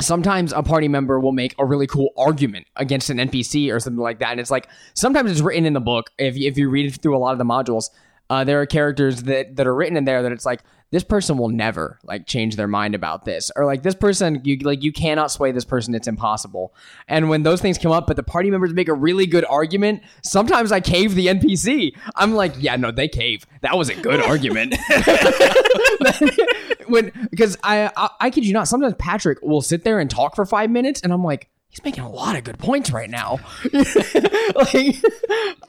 [0.00, 4.02] sometimes a party member will make a really cool argument against an NPC or something
[4.02, 6.10] like that, and it's like sometimes it's written in the book.
[6.18, 7.90] If if you read through a lot of the modules,
[8.30, 11.36] uh, there are characters that that are written in there that it's like this person
[11.36, 13.50] will never like change their mind about this.
[13.54, 15.94] Or like this person you like you cannot sway this person.
[15.94, 16.74] It's impossible.
[17.06, 20.02] And when those things come up but the party members make a really good argument
[20.22, 23.46] sometimes i cave the npc i'm like yeah no they cave.
[23.60, 24.76] That was a good argument.
[26.88, 30.34] When because I, I i kid you not sometimes patrick will sit there and talk
[30.34, 33.38] for five minutes and i'm like he's making a lot of good points right now
[33.72, 34.96] like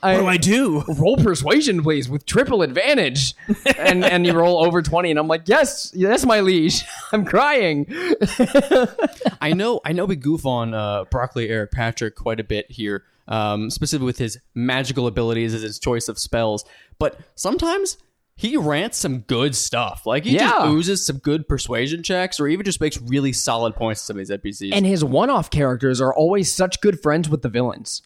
[0.02, 0.84] I, what do I do?
[0.98, 3.34] roll persuasion please with triple advantage
[3.78, 7.86] and and you roll over 20 and i'm like yes yes my liege i'm crying
[9.42, 13.04] I know I know we goof on uh, broccoli Eric Patrick quite a bit here,
[13.28, 16.66] um, specifically with his magical abilities as his choice of spells.
[16.98, 17.98] But sometimes
[18.40, 20.06] he rants some good stuff.
[20.06, 24.00] Like he just oozes some good persuasion checks, or even just makes really solid points
[24.00, 24.70] to some of these NPCs.
[24.72, 28.02] and his one-off characters are always such good friends with the villains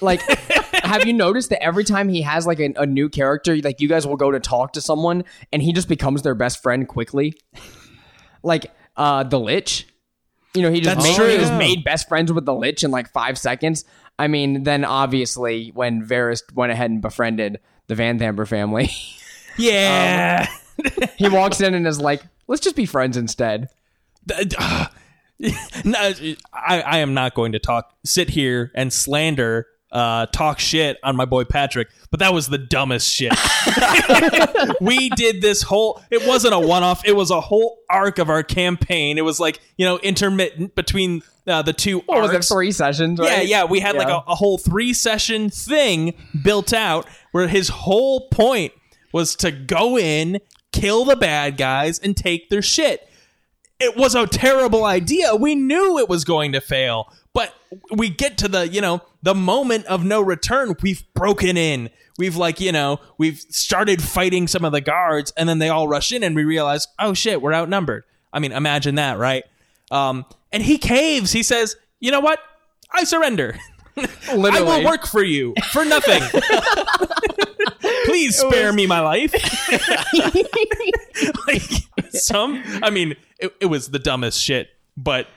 [0.00, 0.22] like
[0.72, 3.88] have you noticed that every time he has like a, a new character like you
[3.88, 7.34] guys will go to talk to someone and he just becomes their best friend quickly
[8.42, 9.86] like uh the lich
[10.54, 11.26] you know he just That's made, true.
[11.28, 13.84] he just made best friends with the lich in like five seconds
[14.18, 18.90] i mean then obviously when Varys went ahead and befriended the van Thamber family
[19.58, 20.46] Yeah.
[21.16, 23.68] he walks in and is like let's just be friends instead
[25.38, 26.12] no,
[26.52, 31.16] I, I am not going to talk, sit here and slander, uh, talk shit on
[31.16, 33.32] my boy Patrick, but that was the dumbest shit.
[34.80, 38.28] we did this whole, it wasn't a one off, it was a whole arc of
[38.30, 39.18] our campaign.
[39.18, 43.20] It was like, you know, intermittent between uh, the two what was it three sessions
[43.22, 43.46] Yeah, right?
[43.46, 43.64] yeah.
[43.64, 48.72] We had like a, a whole three session thing built out where his whole point
[49.16, 50.38] was to go in,
[50.72, 53.08] kill the bad guys, and take their shit.
[53.80, 55.34] It was a terrible idea.
[55.34, 57.54] We knew it was going to fail, but
[57.90, 60.76] we get to the, you know, the moment of no return.
[60.82, 61.88] We've broken in.
[62.18, 65.88] We've like, you know, we've started fighting some of the guards and then they all
[65.88, 68.04] rush in and we realize, oh shit, we're outnumbered.
[68.34, 69.44] I mean, imagine that, right?
[69.90, 71.32] Um, and he caves.
[71.32, 72.38] He says, you know what?
[72.92, 73.56] I surrender.
[73.96, 76.22] I will work for you for nothing.
[78.06, 79.34] Please spare me my life.
[81.46, 85.28] like some, I mean, it, it was the dumbest shit, but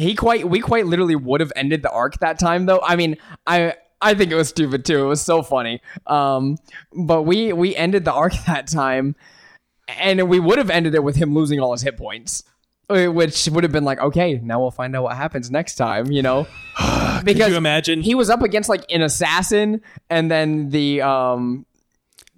[0.00, 3.16] he quite we quite literally would have ended the arc that time though i mean
[3.46, 6.56] i i think it was stupid too it was so funny um
[6.92, 9.14] but we we ended the arc that time
[9.88, 12.44] and we would have ended it with him losing all his hit points
[12.88, 16.10] uh, which would have been like okay now we'll find out what happens next time
[16.10, 16.46] you know
[17.24, 18.00] because you imagine?
[18.00, 21.66] he was up against like an assassin and then the um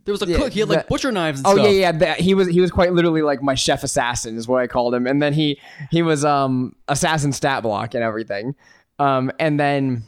[0.04, 0.52] there was a cook.
[0.52, 1.66] He had like the- butcher knives and Oh stuff.
[1.66, 1.92] yeah, yeah.
[1.92, 4.94] That, he was he was quite literally like my chef assassin is what I called
[4.94, 5.60] him, and then he
[5.90, 8.54] he was um assassin stat block and everything,
[8.98, 10.04] um and then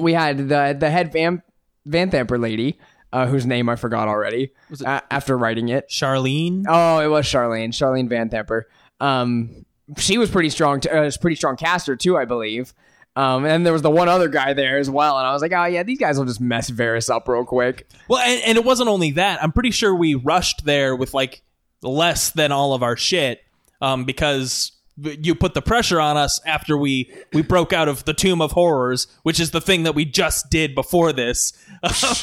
[0.00, 1.42] we had the the head Van
[1.86, 2.78] Van Thamper lady,
[3.12, 4.52] uh, whose name I forgot already
[4.84, 5.88] a- after writing it.
[5.88, 6.64] Charlene.
[6.68, 8.62] Oh, it was Charlene, Charlene Van Thamper.
[9.00, 9.64] Um,
[9.96, 12.74] she was pretty strong, t- uh, pretty strong caster too, I believe.
[13.18, 15.50] Um, and there was the one other guy there as well, and I was like,
[15.52, 17.88] oh yeah, these guys will just mess Varys up real quick.
[18.06, 19.42] Well, and, and it wasn't only that.
[19.42, 21.42] I'm pretty sure we rushed there with like
[21.82, 23.42] less than all of our shit
[23.80, 28.14] um, because you put the pressure on us after we we broke out of the
[28.14, 31.52] Tomb of Horrors, which is the thing that we just did before this.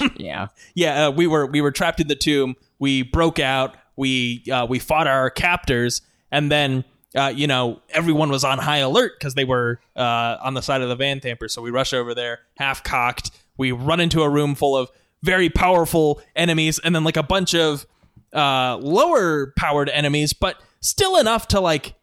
[0.01, 2.55] Um, Yeah, yeah, uh, we were we were trapped in the tomb.
[2.79, 3.75] We broke out.
[3.97, 8.77] We uh, we fought our captors, and then uh, you know everyone was on high
[8.77, 11.47] alert because they were uh, on the side of the Van Tamper.
[11.47, 13.31] So we rush over there, half cocked.
[13.57, 14.89] We run into a room full of
[15.23, 17.85] very powerful enemies, and then like a bunch of
[18.33, 21.95] uh, lower powered enemies, but still enough to like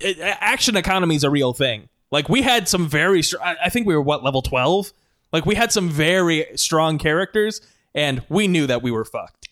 [0.00, 1.88] it, action economy is a real thing.
[2.10, 4.92] Like we had some very, str- I I think we were what level twelve.
[5.32, 7.60] Like we had some very strong characters,
[7.94, 9.48] and we knew that we were fucked.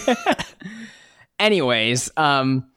[1.38, 2.68] anyways, um,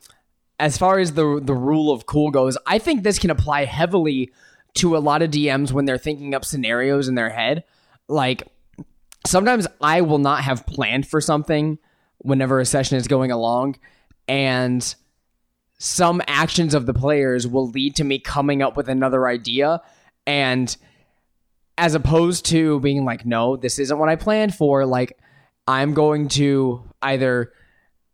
[0.61, 4.31] as far as the the rule of cool goes, I think this can apply heavily
[4.75, 7.63] to a lot of DMs when they're thinking up scenarios in their head.
[8.07, 8.47] Like
[9.25, 11.79] sometimes I will not have planned for something
[12.19, 13.79] whenever a session is going along,
[14.27, 14.95] and
[15.79, 19.81] some actions of the players will lead to me coming up with another idea
[20.27, 20.77] and
[21.75, 25.17] as opposed to being like no this isn't what i planned for like
[25.67, 27.51] i'm going to either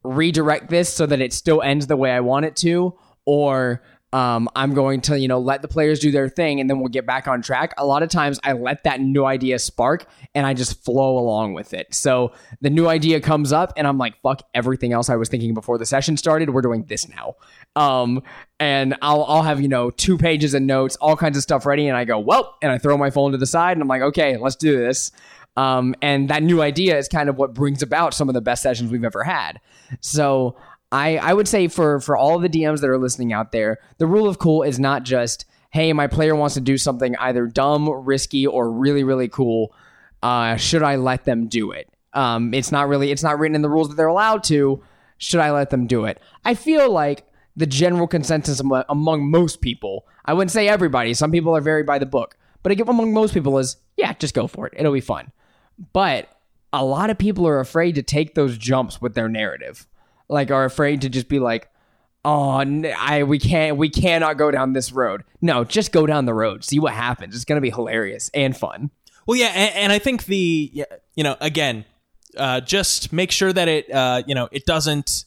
[0.07, 3.81] redirect this so that it still ends the way I want it to, or
[4.13, 6.87] um, I'm going to, you know, let the players do their thing and then we'll
[6.87, 7.73] get back on track.
[7.77, 11.53] A lot of times I let that new idea spark and I just flow along
[11.53, 11.93] with it.
[11.93, 15.53] So the new idea comes up and I'm like, fuck everything else I was thinking
[15.53, 16.51] before the session started.
[16.51, 17.35] We're doing this now.
[17.75, 18.23] Um,
[18.61, 21.89] and I'll, I'll have, you know, two pages of notes, all kinds of stuff ready.
[21.89, 24.01] And I go, well, and I throw my phone to the side and I'm like,
[24.01, 25.11] okay, let's do this.
[25.57, 28.61] Um, and that new idea is kind of what brings about some of the best
[28.61, 29.59] sessions we've ever had.
[30.01, 30.55] So
[30.91, 34.05] I, I would say for for all the DMs that are listening out there, the
[34.05, 37.89] rule of cool is not just hey, my player wants to do something either dumb,
[37.89, 39.73] risky, or really really cool.
[40.21, 41.89] Uh, should I let them do it?
[42.13, 44.83] Um, it's not really it's not written in the rules that they're allowed to.
[45.17, 46.21] Should I let them do it?
[46.45, 51.15] I feel like the general consensus among most people, I wouldn't say everybody.
[51.15, 54.45] Some people are very by the book, but among most people is yeah, just go
[54.45, 54.75] for it.
[54.77, 55.31] It'll be fun.
[55.93, 56.29] But
[56.73, 59.87] a lot of people are afraid to take those jumps with their narrative.
[60.29, 61.69] Like are afraid to just be like,
[62.25, 62.59] "Oh,
[62.97, 66.63] I we can't we cannot go down this road." No, just go down the road.
[66.63, 67.35] See what happens.
[67.35, 68.91] It's going to be hilarious and fun.
[69.25, 70.85] Well, yeah, and, and I think the
[71.15, 71.85] you know again,
[72.35, 75.25] uh, just make sure that it uh, you know it doesn't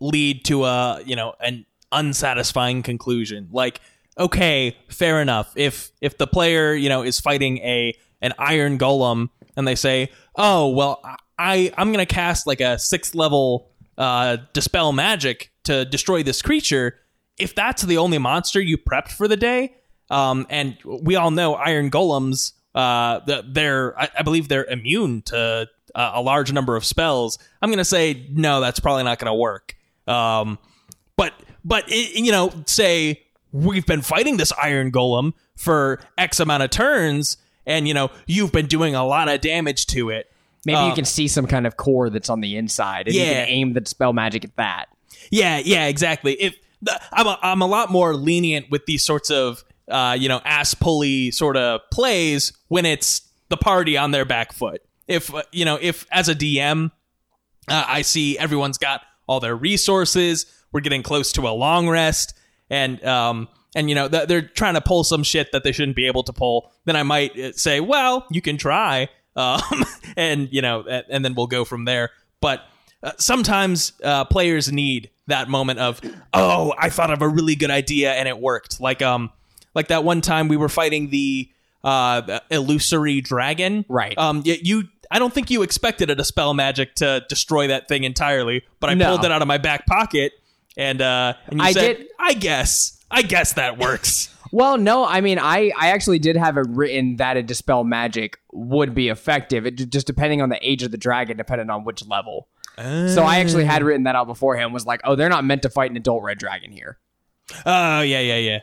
[0.00, 3.48] lead to a you know an unsatisfying conclusion.
[3.52, 3.80] Like,
[4.18, 5.52] okay, fair enough.
[5.56, 10.10] If if the player you know is fighting a an iron golem and they say,
[10.36, 11.02] oh well,
[11.38, 13.68] I I'm gonna cast like a sixth level
[13.98, 16.94] uh, dispel magic to destroy this creature.
[17.36, 19.74] If that's the only monster you prepped for the day,
[20.10, 25.68] um, and we all know iron golems, uh, they're I, I believe they're immune to
[25.94, 27.38] uh, a large number of spells.
[27.60, 29.74] I'm gonna say no, that's probably not gonna work.
[30.06, 30.58] Um,
[31.16, 36.62] but but it, you know, say we've been fighting this iron golem for X amount
[36.62, 40.28] of turns, and you know you've been doing a lot of damage to it.
[40.66, 43.22] Maybe Uh, you can see some kind of core that's on the inside, and you
[43.22, 44.86] can aim the spell magic at that.
[45.30, 46.32] Yeah, yeah, exactly.
[46.34, 46.56] If
[47.12, 50.74] I'm, a, I'm a lot more lenient with these sorts of uh, you know ass
[50.74, 54.82] pulley sort of plays when it's the party on their back foot.
[55.06, 56.90] If uh, you know, if as a DM,
[57.68, 60.46] uh, I see everyone's got all their resources.
[60.72, 62.34] We're getting close to a long rest,
[62.68, 66.06] and um, and you know they're trying to pull some shit that they shouldn't be
[66.06, 66.72] able to pull.
[66.84, 69.60] Then I might uh, say, well, you can try, um,
[70.16, 72.10] and you know, and, and then we'll go from there.
[72.40, 72.62] But
[73.02, 76.00] uh, sometimes uh, players need that moment of,
[76.32, 78.80] oh, I thought of a really good idea and it worked.
[78.80, 79.30] Like um,
[79.74, 81.48] like that one time we were fighting the
[81.84, 83.84] uh illusory dragon.
[83.88, 84.16] Right.
[84.18, 84.84] Um, you.
[85.10, 88.94] I don't think you expected a dispel magic to destroy that thing entirely, but I
[88.94, 89.08] No.
[89.10, 90.32] pulled it out of my back pocket,
[90.76, 94.34] and uh, and you I said, did- I guess, I guess that works.
[94.50, 98.38] Well, no, I mean, I, I actually did have it written that a dispel magic
[98.50, 99.66] would be effective.
[99.66, 102.48] It just depending on the age of the dragon, depending on which level.
[102.78, 104.72] So I actually had written that out beforehand.
[104.72, 106.98] Was like, oh, they're not meant to fight an adult red dragon here.
[107.66, 108.58] Oh yeah, yeah, yeah.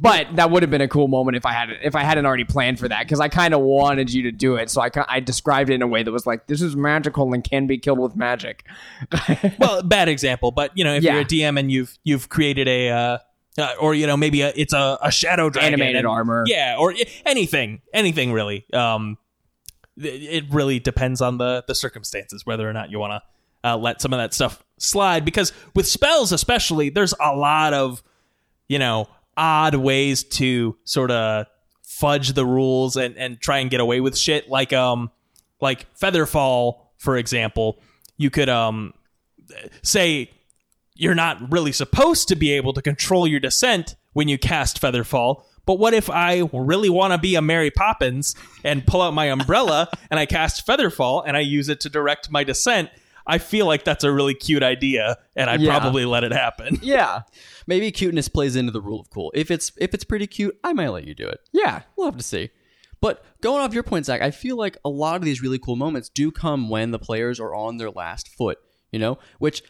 [0.00, 2.44] But that would have been a cool moment if I had if I hadn't already
[2.44, 4.70] planned for that because I kind of wanted you to do it.
[4.70, 7.42] So I I described it in a way that was like, this is magical and
[7.42, 8.64] can be killed with magic.
[9.58, 11.14] well, bad example, but you know, if Yeah.
[11.14, 13.18] you're a DM and you've you've created a uh,
[13.58, 16.44] uh, or you know maybe a, it's a, a shadow dragon Animated and- armor.
[16.46, 16.94] yeah, or
[17.26, 18.64] anything, anything really.
[18.72, 19.18] Um,
[19.96, 23.20] it really depends on the the circumstances whether or not you want
[23.64, 27.74] to uh, let some of that stuff slide because with spells especially, there's a lot
[27.74, 28.02] of
[28.68, 31.46] you know odd ways to sort of
[31.82, 35.10] fudge the rules and and try and get away with shit like um
[35.60, 37.80] like featherfall for example
[38.16, 38.92] you could um
[39.82, 40.30] say
[40.98, 45.44] you're not really supposed to be able to control your descent when you cast featherfall
[45.64, 48.34] but what if I really want to be a Mary Poppins
[48.64, 52.30] and pull out my umbrella and I cast Featherfall and I use it to direct
[52.30, 52.88] my descent?
[53.26, 55.78] I feel like that's a really cute idea, and I'd Yeah.
[55.78, 56.78] probably let it happen.
[56.82, 57.20] Yeah.
[57.66, 59.30] Maybe cuteness plays into the rule of cool.
[59.34, 61.40] If it's if it's pretty cute, I might let you do it.
[61.52, 61.82] Yeah.
[61.96, 62.48] We'll have to see.
[63.02, 65.76] But going off your point, Zach, I feel like a lot of these really cool
[65.76, 68.56] moments do come when the players are on their last foot,
[68.90, 69.18] you know?
[69.38, 69.62] Which,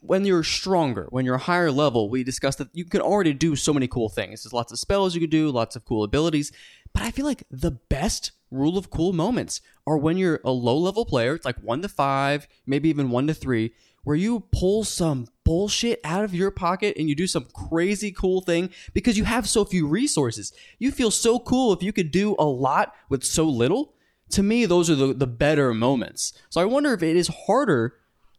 [0.00, 3.72] when you're stronger, when you're higher level, we discussed that you can already do so
[3.72, 4.42] many cool things.
[4.42, 6.52] There's lots of spells you can do, lots of cool abilities.
[6.92, 10.76] But I feel like the best rule of cool moments are when you're a low
[10.76, 13.72] level player, it's like one to five, maybe even one to three,
[14.04, 18.42] where you pull some bullshit out of your pocket and you do some crazy cool
[18.42, 20.52] thing because you have so few resources.
[20.78, 23.94] You feel so cool if you could do a lot with so little.
[24.30, 26.32] To me, those are the, the better moments.
[26.50, 27.94] So I wonder if it is harder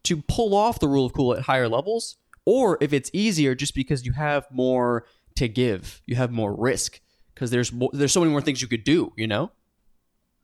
[0.05, 3.75] to pull off the rule of cool at higher levels or if it's easier just
[3.75, 6.01] because you have more to give.
[6.05, 7.01] You have more risk
[7.33, 9.51] because there's more, there's so many more things you could do, you know?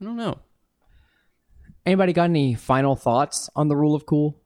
[0.02, 0.40] I don't know.
[1.86, 4.38] Anybody got any final thoughts on the rule of cool?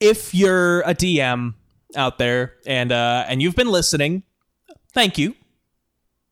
[0.00, 1.54] If you're a DM
[1.96, 4.22] out there and uh, and you've been listening,
[4.92, 5.34] thank you,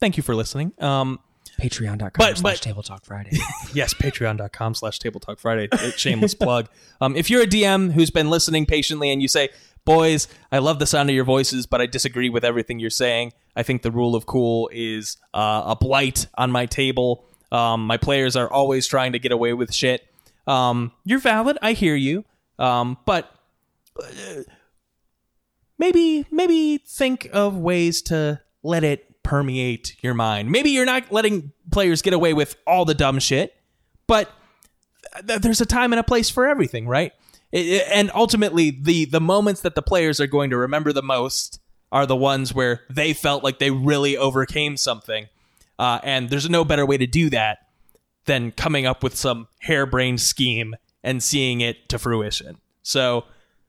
[0.01, 0.72] thank you for listening.
[0.79, 1.18] Um,
[1.61, 3.38] Patreon.com But- slash but- Table Talk Friday.
[3.74, 5.68] yes, patreon.com slash table talk Friday.
[5.96, 6.68] Shameless plug.
[7.00, 9.48] Um, if you're a DM who's been listening patiently and you say,
[9.84, 13.32] boys, I love the sound of your voices, but I disagree with everything you're saying.
[13.54, 17.24] I think the rule of cool is uh, a blight on my table.
[17.52, 20.04] Um, my players are always trying to get away with shit.
[20.46, 21.57] Um, you're valid.
[21.62, 22.24] I hear you.
[22.59, 23.32] Um, but
[24.02, 24.42] uh,
[25.78, 30.51] maybe maybe think of ways to let it permeate your mind.
[30.51, 33.55] Maybe you're not letting players get away with all the dumb shit,
[34.07, 34.31] but
[35.27, 37.12] th- there's a time and a place for everything, right?
[37.53, 41.03] It- it- and ultimately, the the moments that the players are going to remember the
[41.03, 41.61] most
[41.93, 45.27] are the ones where they felt like they really overcame something.
[45.79, 47.59] Uh, and there's no better way to do that
[48.24, 50.74] than coming up with some harebrained scheme
[51.05, 52.59] and seeing it to fruition.
[52.83, 53.24] So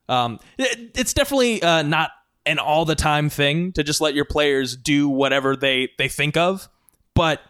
[0.09, 2.11] um, it, it's definitely uh, not
[2.47, 6.37] an all the time thing to just let your players do whatever they they think
[6.37, 6.69] of,
[7.13, 7.41] but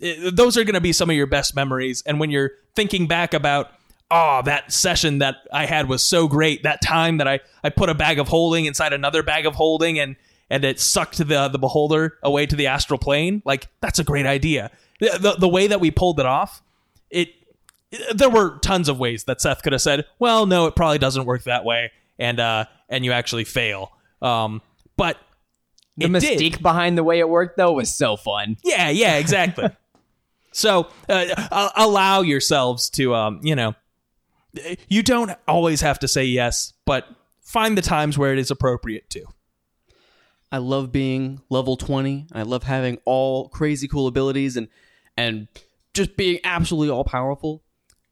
[0.00, 2.02] it, those are going to be some of your best memories.
[2.06, 3.70] And when you're thinking back about,
[4.10, 7.88] oh, that session that I had was so great, that time that I I put
[7.88, 10.16] a bag of holding inside another bag of holding and
[10.50, 14.26] and it sucked the the beholder away to the astral plane, like that's a great
[14.26, 14.70] idea.
[15.00, 16.62] The, the, the way that we pulled it off,
[17.10, 17.28] it
[18.12, 21.24] there were tons of ways that Seth could have said, "Well, no, it probably doesn't
[21.24, 23.92] work that way," and uh, and you actually fail.
[24.22, 24.62] Um,
[24.96, 25.16] but
[25.96, 26.38] The it did.
[26.40, 28.56] mystique behind the way it worked, though, was so fun.
[28.64, 29.68] Yeah, yeah, exactly.
[30.52, 33.74] so uh, allow yourselves to, um, you know,
[34.88, 37.06] you don't always have to say yes, but
[37.42, 39.24] find the times where it is appropriate to.
[40.50, 42.28] I love being level 20.
[42.32, 44.68] I love having all crazy cool abilities and
[45.16, 45.48] and
[45.92, 47.62] just being absolutely all powerful.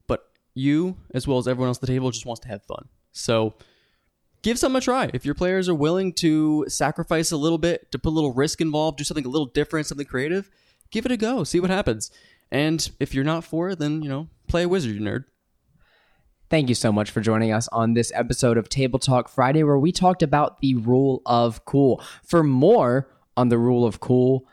[0.07, 0.21] But
[0.53, 2.89] you, as well as everyone else at the table, just wants to have fun.
[3.11, 3.55] So
[4.47, 5.09] give something a try.
[5.13, 8.61] If your players are willing to sacrifice a little bit, to put a little risk
[8.61, 10.49] involved, do something a little different, something creative,
[10.89, 11.43] give it a go.
[11.43, 12.11] See what happens.
[12.49, 15.25] And if you're not for it, then you know, play a wizard, you nerd.
[16.49, 19.77] Thank you so much for joining us on this episode of Table Talk Friday, where
[19.77, 22.01] we talked about the rule of cool.
[22.23, 24.47] For more on the rule of cool,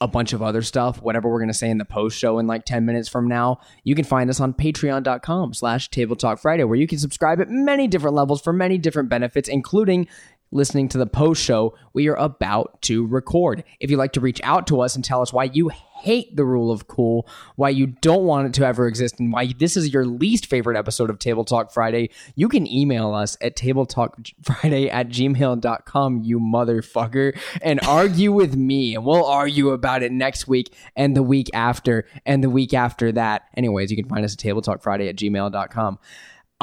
[0.00, 2.46] a bunch of other stuff, whatever we're going to say in the post show in
[2.46, 6.64] like 10 minutes from now, you can find us on patreon.com slash Table Talk Friday,
[6.64, 10.08] where you can subscribe at many different levels for many different benefits, including
[10.54, 13.64] listening to the post show we are about to record.
[13.80, 15.70] If you'd like to reach out to us and tell us why you
[16.04, 17.26] hate the rule of cool,
[17.56, 20.76] why you don't want it to ever exist, and why this is your least favorite
[20.76, 27.38] episode of Table Talk Friday, you can email us at tabletalkfriday at gmail.com, you motherfucker,
[27.62, 28.94] and argue with me.
[28.94, 33.10] And we'll argue about it next week and the week after and the week after
[33.12, 33.48] that.
[33.56, 35.98] Anyways, you can find us at tabletalkfriday at gmail.com.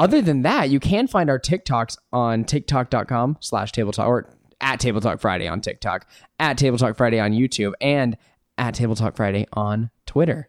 [0.02, 5.00] Other than that, you can find our TikToks on tiktok.com slash tabletalk or at Table
[5.00, 6.08] Talk Friday on TikTok,
[6.40, 8.16] at Table Talk Friday on YouTube, and
[8.58, 10.48] at Table Talk Friday on Twitter.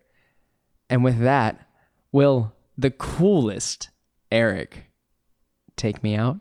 [0.89, 1.67] And with that,
[2.11, 3.91] will the coolest
[4.31, 4.85] Eric
[5.75, 6.39] take me out?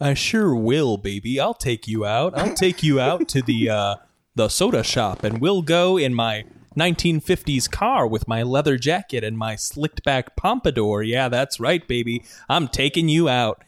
[0.00, 1.38] I sure will, baby.
[1.38, 2.38] I'll take you out.
[2.38, 3.96] I'll take you out to the uh,
[4.34, 6.46] the soda shop, and we'll go in my
[6.78, 11.02] 1950s car with my leather jacket and my slicked back pompadour.
[11.02, 12.24] Yeah, that's right, baby.
[12.48, 13.62] I'm taking you out.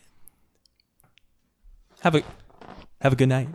[2.00, 2.22] Have a
[3.00, 3.48] have a good night.